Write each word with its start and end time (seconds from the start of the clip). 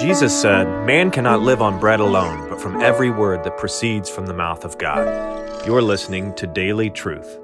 Jesus 0.00 0.40
said, 0.40 0.64
Man 0.86 1.10
cannot 1.10 1.42
live 1.42 1.60
on 1.60 1.78
bread 1.78 2.00
alone, 2.00 2.48
but 2.48 2.58
from 2.58 2.80
every 2.80 3.10
word 3.10 3.44
that 3.44 3.58
proceeds 3.58 4.08
from 4.08 4.24
the 4.24 4.32
mouth 4.32 4.64
of 4.64 4.78
God. 4.78 5.66
You're 5.66 5.82
listening 5.82 6.32
to 6.36 6.46
Daily 6.46 6.88
Truth. 6.88 7.38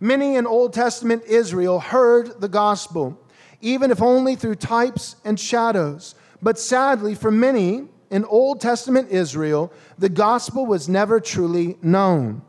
Many 0.00 0.36
in 0.36 0.46
Old 0.46 0.72
Testament 0.72 1.24
Israel 1.26 1.80
heard 1.80 2.40
the 2.40 2.48
gospel, 2.48 3.20
even 3.60 3.90
if 3.90 4.00
only 4.00 4.36
through 4.36 4.54
types 4.54 5.16
and 5.22 5.38
shadows. 5.38 6.14
But 6.40 6.58
sadly, 6.58 7.14
for 7.14 7.30
many 7.30 7.86
in 8.10 8.24
Old 8.24 8.62
Testament 8.62 9.10
Israel, 9.10 9.70
the 9.98 10.08
gospel 10.08 10.64
was 10.64 10.88
never 10.88 11.20
truly 11.20 11.76
known. 11.82 12.40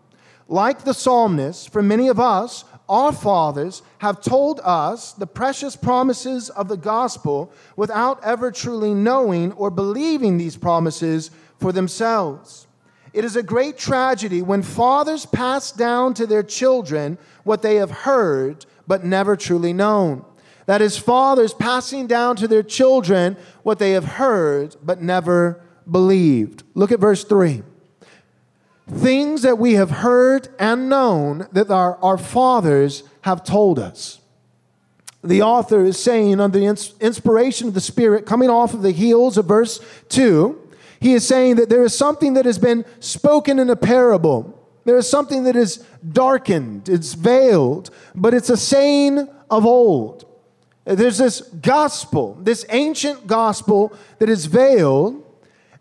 Like 0.47 0.85
the 0.85 0.93
psalmist, 0.93 1.69
for 1.73 1.83
many 1.83 2.07
of 2.07 2.17
us, 2.17 2.63
our 2.91 3.13
fathers 3.13 3.81
have 3.99 4.21
told 4.21 4.59
us 4.65 5.13
the 5.13 5.25
precious 5.25 5.77
promises 5.77 6.49
of 6.49 6.67
the 6.67 6.75
gospel 6.75 7.51
without 7.77 8.21
ever 8.21 8.51
truly 8.51 8.93
knowing 8.93 9.53
or 9.53 9.71
believing 9.71 10.37
these 10.37 10.57
promises 10.57 11.31
for 11.57 11.71
themselves. 11.71 12.67
It 13.13 13.23
is 13.23 13.37
a 13.37 13.43
great 13.43 13.77
tragedy 13.77 14.41
when 14.41 14.61
fathers 14.61 15.25
pass 15.25 15.71
down 15.71 16.13
to 16.15 16.27
their 16.27 16.43
children 16.43 17.17
what 17.45 17.61
they 17.61 17.75
have 17.75 17.91
heard 17.91 18.65
but 18.85 19.05
never 19.05 19.37
truly 19.37 19.71
known. 19.71 20.25
That 20.65 20.81
is, 20.81 20.97
fathers 20.97 21.53
passing 21.53 22.07
down 22.07 22.35
to 22.37 22.47
their 22.47 22.63
children 22.63 23.37
what 23.63 23.79
they 23.79 23.91
have 23.91 24.05
heard 24.05 24.75
but 24.83 25.01
never 25.01 25.61
believed. 25.89 26.63
Look 26.73 26.91
at 26.91 26.99
verse 26.99 27.23
3 27.23 27.63
things 28.89 29.41
that 29.43 29.57
we 29.57 29.73
have 29.73 29.89
heard 29.89 30.49
and 30.59 30.89
known 30.89 31.47
that 31.51 31.69
our, 31.69 31.97
our 32.03 32.17
fathers 32.17 33.03
have 33.21 33.43
told 33.43 33.79
us. 33.79 34.19
The 35.23 35.43
author 35.43 35.83
is 35.83 36.01
saying, 36.01 36.39
under 36.39 36.59
the 36.59 36.95
inspiration 36.99 37.67
of 37.67 37.73
the 37.73 37.81
Spirit, 37.81 38.25
coming 38.25 38.49
off 38.49 38.73
of 38.73 38.81
the 38.81 38.91
heels 38.91 39.37
of 39.37 39.45
verse 39.45 39.79
2, 40.09 40.57
he 40.99 41.13
is 41.13 41.27
saying 41.27 41.55
that 41.55 41.69
there 41.69 41.83
is 41.83 41.95
something 41.95 42.33
that 42.33 42.45
has 42.45 42.57
been 42.57 42.85
spoken 42.99 43.59
in 43.59 43.69
a 43.69 43.75
parable. 43.75 44.57
There 44.85 44.97
is 44.97 45.09
something 45.09 45.43
that 45.43 45.55
is 45.55 45.85
darkened, 46.11 46.89
it's 46.89 47.13
veiled, 47.13 47.91
but 48.15 48.33
it's 48.33 48.49
a 48.49 48.57
saying 48.57 49.27
of 49.49 49.65
old. 49.65 50.25
There's 50.85 51.19
this 51.19 51.41
gospel, 51.41 52.37
this 52.41 52.65
ancient 52.69 53.27
gospel 53.27 53.93
that 54.17 54.29
is 54.29 54.47
veiled, 54.47 55.20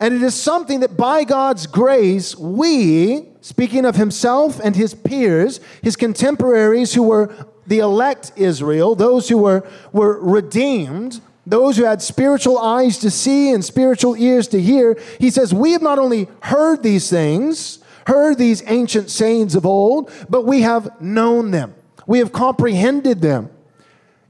and 0.01 0.15
it 0.15 0.23
is 0.23 0.35
something 0.35 0.81
that 0.81 0.97
by 0.97 1.25
God's 1.25 1.67
grace, 1.67 2.35
we, 2.35 3.27
speaking 3.43 3.85
of 3.85 3.97
himself 3.97 4.59
and 4.59 4.75
his 4.75 4.95
peers, 4.95 5.61
his 5.83 5.95
contemporaries 5.95 6.95
who 6.95 7.03
were 7.03 7.35
the 7.67 7.81
elect 7.81 8.33
Israel, 8.35 8.95
those 8.95 9.29
who 9.29 9.37
were, 9.37 9.69
were 9.93 10.19
redeemed, 10.19 11.21
those 11.47 11.77
who 11.77 11.85
had 11.85 12.01
spiritual 12.01 12.59
eyes 12.59 12.97
to 12.99 13.11
see 13.11 13.53
and 13.53 13.63
spiritual 13.63 14.17
ears 14.17 14.49
to 14.49 14.61
hear, 14.61 14.99
he 15.19 15.31
says, 15.31 15.53
We 15.53 15.73
have 15.73 15.83
not 15.83 15.99
only 15.99 16.29
heard 16.45 16.83
these 16.83 17.11
things, 17.11 17.81
heard 18.07 18.39
these 18.39 18.63
ancient 18.67 19.11
sayings 19.11 19.55
of 19.55 19.67
old, 19.67 20.11
but 20.31 20.47
we 20.47 20.63
have 20.63 20.99
known 21.01 21.51
them. 21.51 21.75
We 22.07 22.21
have 22.21 22.33
comprehended 22.33 23.21
them. 23.21 23.51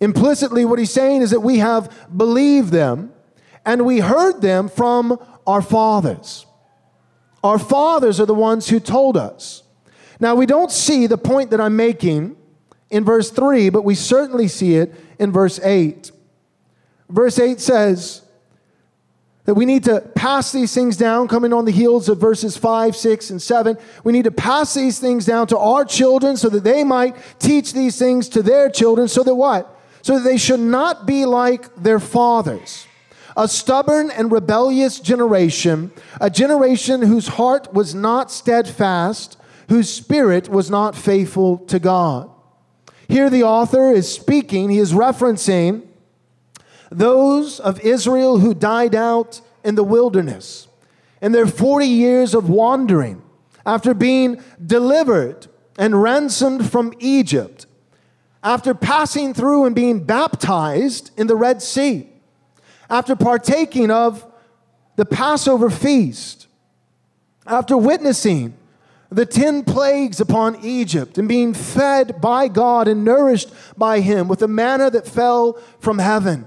Implicitly, 0.01 0.65
what 0.65 0.81
he's 0.81 0.91
saying 0.91 1.23
is 1.23 1.31
that 1.31 1.41
we 1.41 1.59
have 1.59 2.09
believed 2.17 2.73
them 2.73 3.13
and 3.65 3.85
we 3.85 4.01
heard 4.01 4.41
them 4.41 4.69
from 4.69 5.19
our 5.51 5.63
fathers. 5.63 6.47
Our 7.43 7.59
fathers 7.59 8.21
are 8.21 8.27
the 8.27 8.35
ones 8.35 8.69
who 8.69 8.79
told 8.79 9.17
us. 9.17 9.63
Now, 10.21 10.35
we 10.35 10.47
don't 10.47 10.71
see 10.71 11.07
the 11.07 11.19
point 11.19 11.51
that 11.51 11.61
I'm 11.61 11.77
making 11.77 12.37
in 12.91 13.05
verse 13.05 13.31
3, 13.31 13.71
but 13.71 13.83
we 13.83 13.95
certainly 13.95 14.47
see 14.49 14.77
it 14.77 14.95
in 15.19 15.33
verse 15.33 15.59
8. 15.59 16.13
Verse 17.09 17.39
8 17.39 17.59
says 17.59 18.23
that 19.45 19.55
we 19.55 19.65
need 19.65 19.85
to 19.85 20.01
pass 20.15 20.53
these 20.53 20.73
things 20.73 20.97
down, 20.97 21.27
coming 21.27 21.53
on 21.53 21.65
the 21.65 21.73
heels 21.73 22.09
of 22.09 22.21
verses 22.21 22.57
5, 22.57 22.95
6, 22.95 23.31
and 23.31 23.43
7. 23.43 23.79
We 24.05 24.13
need 24.13 24.25
to 24.25 24.31
pass 24.31 24.75
these 24.75 25.01
things 25.01 25.25
down 25.25 25.47
to 25.49 25.59
our 25.59 25.85
children 25.85 26.37
so 26.37 26.49
that 26.51 26.63
they 26.63 26.85
might 26.85 27.17
teach 27.39 27.73
these 27.73 27.99
things 27.99 28.29
to 28.31 28.43
their 28.43 28.71
children, 28.71 29.09
so 29.09 29.23
that 29.25 29.35
what? 29.35 29.77
So 30.03 30.19
that 30.19 30.25
they 30.25 30.37
should 30.37 30.61
not 30.61 31.07
be 31.07 31.25
like 31.25 31.75
their 31.75 31.99
fathers 31.99 32.87
a 33.41 33.49
stubborn 33.49 34.11
and 34.11 34.31
rebellious 34.31 35.01
generation, 35.01 35.91
a 36.21 36.29
generation 36.29 37.01
whose 37.01 37.27
heart 37.27 37.73
was 37.73 37.95
not 37.95 38.31
steadfast, 38.31 39.39
whose 39.71 39.91
spirit 39.91 40.51
was 40.51 40.71
not 40.71 40.95
faithful 40.95 41.57
to 41.57 41.79
God. 41.79 42.31
Here, 43.09 43.31
the 43.31 43.45
author 43.45 43.93
is 43.93 44.13
speaking, 44.13 44.69
he 44.69 44.77
is 44.77 44.93
referencing 44.93 45.87
those 46.91 47.59
of 47.61 47.81
Israel 47.81 48.41
who 48.41 48.53
died 48.53 48.95
out 48.95 49.41
in 49.65 49.75
the 49.75 49.85
wilderness 49.85 50.69
in 51.23 51.33
their 51.33 51.47
40 51.47 51.87
years 51.87 52.35
of 52.35 52.51
wandering 52.51 53.23
after 53.65 53.95
being 53.95 54.43
delivered 54.65 55.47
and 55.79 56.03
ransomed 56.03 56.71
from 56.71 56.93
Egypt, 56.99 57.65
after 58.43 58.75
passing 58.75 59.33
through 59.33 59.65
and 59.65 59.75
being 59.75 60.05
baptized 60.05 61.11
in 61.17 61.27
the 61.27 61.37
Red 61.37 61.63
Sea 61.63 62.10
after 62.91 63.15
partaking 63.15 63.91
of 63.91 64.27
the 64.97 65.07
Passover 65.07 65.71
feast, 65.71 66.49
after 67.47 67.77
witnessing 67.77 68.55
the 69.11 69.27
10 69.27 69.65
plagues 69.65 70.21
upon 70.21 70.63
Egypt 70.65 71.19
and 71.19 71.29
being 71.29 71.55
fed 71.55 72.21
by 72.21 72.49
God 72.49 72.87
and 72.89 73.05
nourished 73.05 73.51
by 73.77 74.01
Him 74.01 74.29
with 74.29 74.41
the 74.41 74.49
manna 74.49 74.91
that 74.91 75.07
fell 75.07 75.55
from 75.79 75.99
heaven. 75.99 76.47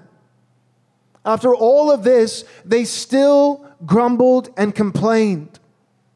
After 1.25 1.55
all 1.55 1.91
of 1.91 2.03
this, 2.03 2.43
they 2.65 2.85
still 2.85 3.65
grumbled 3.85 4.49
and 4.57 4.75
complained. 4.75 5.59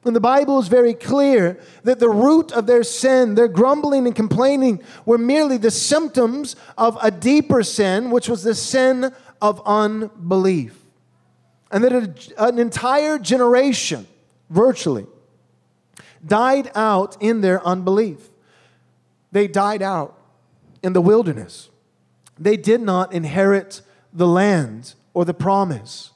And 0.06 0.16
the 0.16 0.22
Bible 0.22 0.58
is 0.60 0.70
very 0.70 0.94
clear 0.94 1.60
that 1.84 2.00
the 2.00 2.10
root 2.10 2.54
of 2.54 2.66
their 2.66 2.84
sin, 2.84 3.36
their 3.36 3.50
grumbling 3.50 4.06
and 4.06 4.16
complaining, 4.16 4.82
were 5.06 5.18
merely 5.18 5.58
the 5.58 5.72
symptoms 5.72 6.56
of 6.78 6.98
a 7.02 7.12
deeper 7.12 7.62
sin, 7.62 8.10
which 8.10 8.30
was 8.30 8.44
the 8.44 8.56
sin 8.56 9.14
of 9.42 9.62
unbelief. 9.66 10.78
And 11.72 11.84
that 11.84 12.34
an 12.38 12.60
entire 12.60 13.20
generation, 13.20 14.08
virtually, 14.50 15.06
died 16.26 16.72
out 16.76 17.18
in 17.20 17.42
their 17.42 17.66
unbelief. 17.66 18.30
They 19.32 19.48
died 19.48 19.82
out 19.82 20.18
in 20.82 20.94
the 20.94 21.02
wilderness. 21.02 21.70
They 22.40 22.58
did 22.58 22.82
not 22.82 23.14
inherit 23.14 23.82
the 24.14 24.28
land 24.28 24.94
or 25.14 25.26
the 25.26 25.34
promise. 25.34 26.12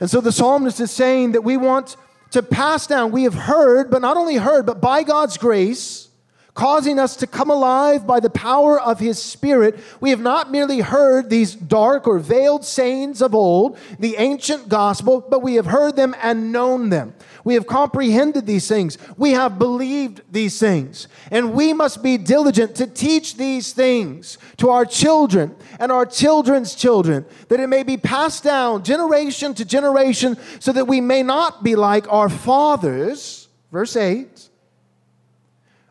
And 0.00 0.10
so 0.10 0.20
the 0.20 0.32
psalmist 0.32 0.80
is 0.80 0.90
saying 0.90 1.32
that 1.32 1.42
we 1.42 1.56
want 1.56 1.96
to 2.30 2.42
pass 2.42 2.86
down, 2.86 3.12
we 3.12 3.24
have 3.24 3.34
heard, 3.34 3.90
but 3.90 4.02
not 4.02 4.16
only 4.16 4.36
heard, 4.36 4.66
but 4.66 4.80
by 4.80 5.02
God's 5.02 5.38
grace, 5.38 6.08
causing 6.54 7.00
us 7.00 7.16
to 7.16 7.26
come 7.26 7.50
alive 7.50 8.06
by 8.06 8.20
the 8.20 8.30
power 8.30 8.80
of 8.80 9.00
His 9.00 9.20
Spirit, 9.20 9.78
we 10.00 10.10
have 10.10 10.20
not 10.20 10.52
merely 10.52 10.80
heard 10.80 11.28
these 11.28 11.54
dark 11.54 12.06
or 12.06 12.20
veiled 12.20 12.64
sayings 12.64 13.20
of 13.20 13.34
old, 13.34 13.76
the 13.98 14.16
ancient 14.16 14.68
gospel, 14.68 15.20
but 15.20 15.42
we 15.42 15.54
have 15.54 15.66
heard 15.66 15.96
them 15.96 16.14
and 16.22 16.52
known 16.52 16.90
them. 16.90 17.14
We 17.42 17.54
have 17.54 17.66
comprehended 17.66 18.46
these 18.46 18.68
things. 18.68 18.96
We 19.16 19.32
have 19.32 19.58
believed 19.58 20.22
these 20.30 20.58
things. 20.58 21.08
And 21.30 21.54
we 21.54 21.72
must 21.72 22.02
be 22.02 22.16
diligent 22.16 22.76
to 22.76 22.86
teach 22.86 23.36
these 23.36 23.72
things 23.72 24.38
to 24.58 24.70
our 24.70 24.84
children 24.84 25.56
and 25.80 25.90
our 25.90 26.06
children's 26.06 26.74
children, 26.74 27.26
that 27.48 27.60
it 27.60 27.66
may 27.66 27.82
be 27.82 27.96
passed 27.96 28.44
down 28.44 28.84
generation 28.84 29.54
to 29.54 29.64
generation, 29.64 30.38
so 30.60 30.72
that 30.72 30.86
we 30.86 31.00
may 31.00 31.22
not 31.22 31.64
be 31.64 31.74
like 31.74 32.10
our 32.12 32.28
fathers. 32.28 33.48
Verse 33.72 33.96
8 33.96 34.50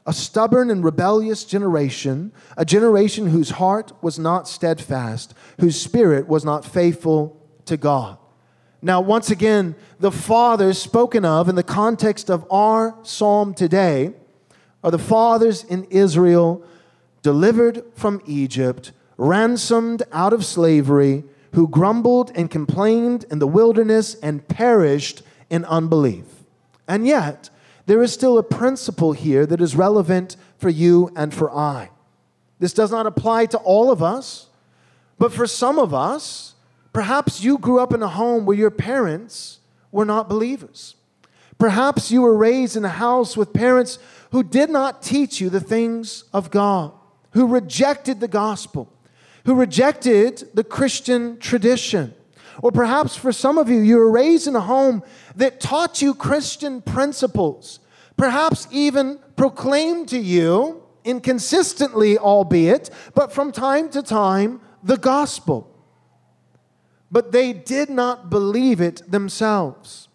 a 0.06 0.14
stubborn 0.14 0.70
and 0.70 0.84
rebellious 0.84 1.46
generation, 1.46 2.32
a 2.58 2.66
generation 2.66 3.28
whose 3.28 3.52
heart 3.52 3.92
was 4.02 4.20
not 4.20 4.48
steadfast, 4.48 5.34
whose 5.60 5.80
spirit 5.80 6.28
was 6.28 6.44
not 6.44 6.66
faithful 6.66 7.40
to 7.66 7.78
God. 7.78 8.18
Now, 8.82 9.00
once 9.00 9.32
again, 9.32 9.76
the 10.00 10.12
fathers 10.12 10.78
spoken 10.78 11.24
of 11.24 11.48
in 11.48 11.56
the 11.56 11.64
context 11.64 12.30
of 12.30 12.46
our 12.52 12.98
psalm 13.04 13.54
today 13.54 14.14
are 14.84 14.92
the 14.92 15.00
fathers 15.00 15.64
in 15.64 15.86
Israel 15.86 16.62
delivered 17.22 17.82
from 17.96 18.22
Egypt, 18.26 18.92
ransomed 19.16 20.04
out 20.12 20.34
of 20.34 20.44
slavery, 20.44 21.24
who 21.54 21.68
grumbled 21.68 22.32
and 22.36 22.52
complained 22.52 23.26
in 23.32 23.40
the 23.40 23.48
wilderness 23.48 24.16
and 24.16 24.46
perished 24.50 25.22
in 25.50 25.64
unbelief. 25.66 26.26
And 26.86 27.08
yet, 27.08 27.50
there 27.86 28.02
is 28.02 28.14
still 28.14 28.38
a 28.38 28.44
principle 28.44 29.12
here 29.12 29.46
that 29.46 29.62
is 29.62 29.76
relevant 29.76 30.36
for 30.58 30.70
you 30.70 31.12
and 31.16 31.34
for 31.34 31.52
I. 31.52 31.90
This 32.60 32.74
does 32.74 32.92
not 32.92 33.06
apply 33.06 33.48
to 33.48 33.58
all 33.58 33.92
of 33.92 34.02
us, 34.02 34.48
but 35.18 35.34
for 35.34 35.46
some 35.46 35.78
of 35.78 35.94
us, 35.94 36.56
perhaps 36.94 37.44
you 37.44 37.58
grew 37.58 37.80
up 37.80 37.94
in 37.94 38.02
a 38.02 38.08
home 38.08 38.46
where 38.46 38.56
your 38.56 38.72
parents 38.72 39.60
were 39.92 40.06
not 40.06 40.30
believers. 40.30 40.96
Perhaps 41.58 42.12
you 42.12 42.22
were 42.22 42.36
raised 42.36 42.76
in 42.76 42.86
a 42.86 42.90
house 42.90 43.38
with 43.38 43.54
parents 43.54 44.00
who 44.32 44.44
did 44.44 44.70
not 44.70 45.02
teach 45.02 45.40
you 45.40 45.50
the 45.50 45.60
things 45.60 46.24
of 46.34 46.52
God, 46.52 46.92
who 47.32 47.48
rejected 47.48 48.20
the 48.20 48.28
gospel, 48.28 48.92
who 49.46 49.56
rejected 49.56 50.50
the 50.54 50.64
Christian 50.64 51.38
tradition. 51.40 52.14
Or 52.62 52.72
perhaps 52.72 53.16
for 53.16 53.32
some 53.32 53.58
of 53.58 53.70
you, 53.70 53.80
you 53.80 53.98
were 53.98 54.12
raised 54.12 54.48
in 54.48 54.56
a 54.56 54.62
home 54.62 55.04
that 55.36 55.60
taught 55.60 56.02
you 56.02 56.14
Christian 56.14 56.82
principles, 56.82 57.80
perhaps 58.18 58.68
even 58.72 59.20
proclaimed 59.36 60.10
to 60.10 60.20
you, 60.20 60.84
inconsistently 61.04 62.18
albeit, 62.18 62.90
but 63.16 63.34
from 63.34 63.52
time 63.52 63.90
to 63.90 64.02
time, 64.02 64.62
the 64.84 64.98
gospel. 64.98 65.70
But 67.12 67.32
they 67.32 67.54
did 67.54 67.90
not 67.90 68.30
believe 68.30 68.82
it 68.82 69.10
themselves. 69.10 70.08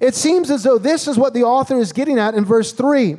It 0.00 0.14
seems 0.14 0.50
as 0.50 0.64
though 0.64 0.78
this 0.78 1.08
is 1.08 1.18
what 1.18 1.34
the 1.34 1.44
author 1.44 1.78
is 1.78 1.92
getting 1.92 2.18
at 2.18 2.34
in 2.34 2.44
verse 2.44 2.72
3 2.72 3.16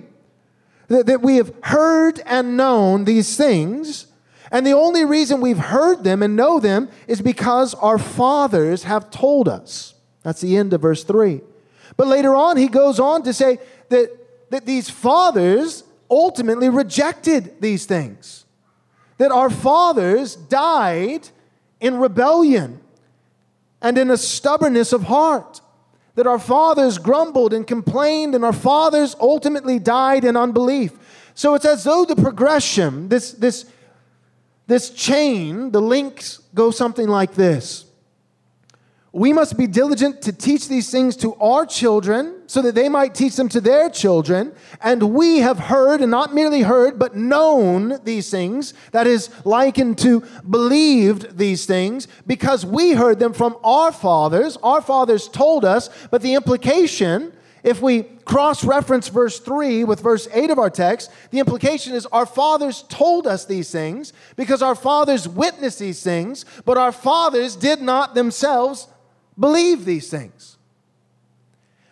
that, 0.87 1.05
that 1.05 1.21
we 1.21 1.37
have 1.37 1.53
heard 1.63 2.21
and 2.25 2.57
known 2.57 3.05
these 3.05 3.35
things. 3.35 4.07
And 4.51 4.65
the 4.65 4.73
only 4.73 5.05
reason 5.05 5.41
we've 5.41 5.57
heard 5.57 6.03
them 6.03 6.23
and 6.23 6.35
know 6.35 6.59
them 6.59 6.89
is 7.07 7.21
because 7.21 7.73
our 7.75 7.97
fathers 7.97 8.83
have 8.83 9.11
told 9.11 9.47
us. 9.47 9.93
That's 10.23 10.41
the 10.41 10.57
end 10.57 10.73
of 10.73 10.81
verse 10.81 11.03
3. 11.03 11.41
But 11.97 12.07
later 12.07 12.35
on, 12.35 12.57
he 12.57 12.67
goes 12.67 12.99
on 12.99 13.23
to 13.23 13.33
say 13.33 13.59
that, 13.89 14.09
that 14.49 14.65
these 14.65 14.89
fathers 14.89 15.83
ultimately 16.09 16.69
rejected 16.69 17.61
these 17.61 17.85
things. 17.85 18.45
That 19.17 19.31
our 19.31 19.49
fathers 19.49 20.35
died 20.35 21.29
in 21.79 21.97
rebellion 21.97 22.79
and 23.81 23.97
in 23.97 24.09
a 24.09 24.17
stubbornness 24.17 24.93
of 24.93 25.03
heart. 25.03 25.61
That 26.15 26.27
our 26.27 26.39
fathers 26.39 26.97
grumbled 26.97 27.53
and 27.53 27.65
complained, 27.65 28.35
and 28.35 28.43
our 28.43 28.53
fathers 28.53 29.15
ultimately 29.19 29.79
died 29.79 30.25
in 30.25 30.35
unbelief. 30.35 30.91
So 31.33 31.53
it's 31.53 31.65
as 31.65 31.83
though 31.83 32.03
the 32.03 32.15
progression, 32.15 33.07
this, 33.07 33.31
this, 33.31 33.65
this 34.69 34.91
chain, 34.91 35.71
the 35.71 35.81
links 35.81 36.39
go 36.53 36.71
something 36.71 37.07
like 37.07 37.33
this 37.33 37.89
we 39.11 39.33
must 39.33 39.57
be 39.57 39.65
diligent 39.65 40.21
to 40.21 40.31
teach 40.31 40.67
these 40.67 40.91
things 40.91 41.15
to 41.17 41.33
our 41.35 41.65
children 41.65 42.43
so 42.45 42.61
that 42.61 42.75
they 42.75 42.87
might 42.87 43.15
teach 43.15 43.35
them 43.35 43.49
to 43.49 43.59
their 43.59 43.89
children. 43.89 44.53
And 44.81 45.13
we 45.13 45.39
have 45.39 45.57
heard, 45.57 46.01
and 46.01 46.11
not 46.11 46.33
merely 46.33 46.61
heard, 46.61 46.99
but 46.99 47.15
known 47.15 47.99
these 48.03 48.29
things, 48.29 48.73
that 48.91 49.07
is 49.07 49.29
likened 49.45 49.97
to 49.99 50.21
believed 50.47 51.37
these 51.37 51.65
things, 51.65 52.07
because 52.27 52.65
we 52.65 52.91
heard 52.91 53.17
them 53.17 53.33
from 53.33 53.57
our 53.63 53.91
fathers. 53.91 54.57
Our 54.61 54.81
fathers 54.81 55.27
told 55.27 55.65
us, 55.65 55.89
but 56.11 56.21
the 56.21 56.35
implication, 56.35 57.33
if 57.69 57.83
we 57.83 58.01
cross 58.25 58.63
reference 58.63 59.09
verse 59.09 59.39
3 59.39 59.83
with 59.83 59.99
verse 59.99 60.27
8 60.33 60.49
of 60.49 60.57
our 60.57 60.71
text, 60.71 61.11
the 61.29 61.37
implication 61.37 61.93
is 61.93 62.07
our 62.07 62.25
fathers 62.25 62.83
told 62.89 63.27
us 63.27 63.45
these 63.45 63.69
things 63.69 64.11
because 64.35 64.63
our 64.63 64.73
fathers 64.73 65.27
witnessed 65.27 65.77
these 65.77 66.01
things, 66.01 66.45
but 66.65 66.79
our 66.79 66.91
fathers 66.91 67.55
did 67.55 67.79
not 67.79 68.15
themselves 68.15 68.87
believe 69.37 69.85
these 69.85 70.09
things. 70.09 70.57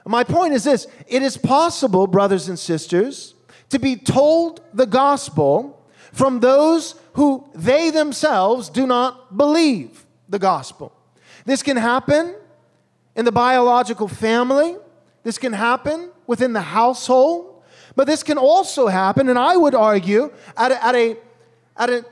My 0.04 0.24
point 0.24 0.54
is 0.54 0.64
this 0.64 0.88
it 1.08 1.22
is 1.22 1.38
possible, 1.38 2.08
brothers 2.08 2.50
and 2.50 2.58
sisters, 2.58 3.36
to 3.70 3.78
be 3.78 3.98
told 3.98 4.62
the 4.74 4.88
gospel 4.88 5.80
from 6.12 6.40
those 6.40 6.96
who 7.14 7.48
they 7.54 7.92
themselves 7.92 8.70
do 8.70 8.88
not 8.88 9.38
believe 9.38 10.08
the 10.28 10.40
gospel. 10.40 10.92
This 11.46 11.62
can 11.62 11.78
happen 11.78 12.34
in 13.16 13.26
the 13.26 13.32
biological 13.32 14.08
family, 14.08 14.76
this 15.28 15.38
can 15.38 15.52
happen 15.52 16.10
within 16.26 16.54
the 16.54 16.62
household, 16.62 17.62
but 17.98 18.08
this 18.08 18.24
can 18.24 18.38
also 18.38 18.88
happen, 18.88 19.28
and 19.28 19.38
I 19.38 19.58
would 19.58 19.76
argue, 19.76 20.32
at 20.56 20.72
a, 20.72 20.86
at 20.86 20.96
a, 20.96 21.18
at 21.76 21.90
a, 21.90 22.06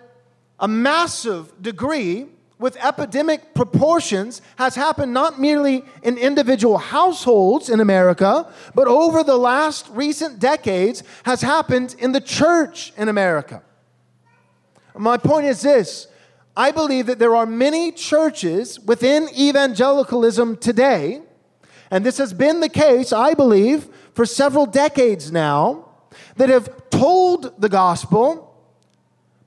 a 0.59 0.67
massive 0.67 1.61
degree 1.61 2.25
with 2.59 2.75
epidemic 2.75 3.53
proportions 3.53 4.41
has 4.57 4.75
happened 4.75 5.13
not 5.13 5.39
merely 5.39 5.85
in 6.03 6.17
individual 6.17 6.77
households 6.77 7.69
in 7.69 7.79
America, 7.79 8.51
but 8.73 8.85
over 8.85 9.23
the 9.23 9.37
last 9.37 9.87
recent 9.91 10.39
decades 10.39 11.01
has 11.23 11.39
happened 11.39 11.95
in 11.97 12.11
the 12.11 12.19
church 12.19 12.91
in 12.97 13.07
America. 13.07 13.63
My 14.93 15.15
point 15.15 15.45
is 15.45 15.61
this 15.61 16.09
I 16.57 16.71
believe 16.71 17.05
that 17.05 17.19
there 17.19 17.37
are 17.37 17.45
many 17.45 17.93
churches 17.93 18.77
within 18.77 19.29
evangelicalism 19.29 20.57
today, 20.57 21.21
and 21.95 22.05
this 22.05 22.17
has 22.17 22.33
been 22.33 22.59
the 22.59 22.67
case, 22.67 23.13
I 23.13 23.35
believe, 23.35 23.87
for 24.13 24.25
several 24.25 24.65
decades 24.65 25.31
now, 25.31 25.91
that 26.35 26.49
have 26.49 26.89
told 26.89 27.53
the 27.61 27.69
gospel, 27.69 28.53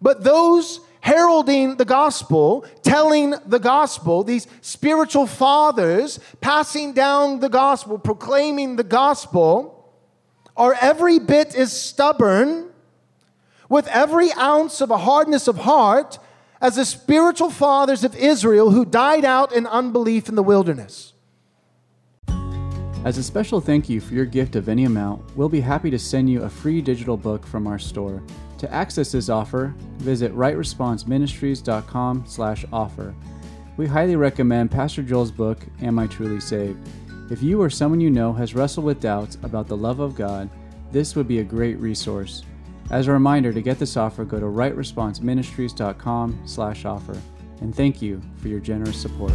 but 0.01 0.25
those 0.25 0.81
heralding 1.01 1.77
the 1.77 1.85
gospel, 1.85 2.65
telling 2.83 3.35
the 3.45 3.59
gospel, 3.59 4.25
these 4.25 4.47
spiritual 4.63 5.27
fathers 5.27 6.21
passing 6.41 6.95
down 6.95 7.41
the 7.41 7.51
gospel, 7.51 7.99
proclaiming 7.99 8.77
the 8.77 8.83
gospel, 8.83 9.93
are 10.57 10.75
every 10.81 11.19
bit 11.19 11.55
as 11.55 11.79
stubborn 11.79 12.71
with 13.69 13.87
every 13.89 14.33
ounce 14.33 14.81
of 14.81 14.91
a 14.91 14.97
hardness 14.97 15.49
of 15.49 15.59
heart 15.59 16.19
as 16.63 16.77
the 16.77 16.87
spiritual 16.87 17.51
fathers 17.51 18.05
of 18.05 18.17
Israel 18.17 18.71
who 18.71 18.87
died 18.87 19.27
out 19.27 19.53
in 19.53 19.67
unbelief 19.67 20.31
in 20.31 20.35
the 20.35 20.43
wilderness. 20.43 21.13
As 23.05 23.17
a 23.17 23.23
special 23.23 23.61
thank 23.61 23.89
you 23.89 24.01
for 24.01 24.15
your 24.15 24.25
gift 24.25 24.57
of 24.57 24.69
any 24.69 24.85
amount, 24.85 25.23
we'll 25.37 25.49
be 25.49 25.61
happy 25.61 25.91
to 25.91 25.99
send 25.99 26.29
you 26.29 26.43
a 26.43 26.49
free 26.49 26.83
digital 26.83 27.17
book 27.17 27.47
from 27.47 27.67
our 27.67 27.79
store. 27.79 28.23
To 28.59 28.73
access 28.73 29.13
this 29.13 29.29
offer, 29.29 29.75
visit 29.99 30.35
rightresponseministries.com/offer. 30.35 33.15
We 33.77 33.87
highly 33.87 34.17
recommend 34.17 34.73
Pastor 34.73 35.05
Joel's 35.05 35.31
book, 35.31 35.59
Am 35.81 35.97
I 35.99 36.09
Truly 36.09 36.41
Saved? 36.41 36.79
If 37.31 37.43
you 37.43 37.63
or 37.63 37.71
someone 37.71 38.01
you 38.01 38.11
know 38.11 38.33
has 38.33 38.55
wrestled 38.55 38.87
with 38.87 39.01
doubts 39.01 39.39
about 39.43 39.69
the 39.69 39.77
love 39.77 40.01
of 40.01 40.17
God, 40.17 40.51
this 40.91 41.15
would 41.15 41.29
be 41.29 41.39
a 41.39 41.45
great 41.45 41.79
resource. 41.79 42.43
As 42.91 43.07
a 43.07 43.13
reminder, 43.13 43.53
to 43.53 43.63
get 43.63 43.79
this 43.79 43.97
offer, 43.97 44.25
go 44.25 44.41
to 44.41 44.47
rightresponseministries.com/offer. 44.47 47.17
And 47.61 47.75
thank 47.75 48.01
you 48.03 48.21
for 48.37 48.49
your 48.49 48.61
generous 48.61 48.97
support. 48.97 49.33